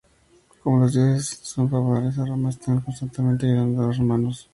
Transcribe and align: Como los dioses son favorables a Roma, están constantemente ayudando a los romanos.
Como 0.63 0.79
los 0.79 0.93
dioses 0.93 1.27
son 1.43 1.69
favorables 1.69 2.17
a 2.17 2.25
Roma, 2.25 2.49
están 2.49 2.81
constantemente 2.81 3.45
ayudando 3.45 3.83
a 3.83 3.85
los 3.85 3.99
romanos. 3.99 4.49